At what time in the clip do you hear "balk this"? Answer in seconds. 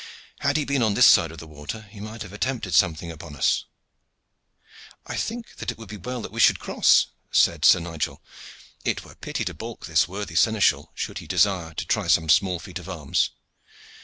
9.53-10.07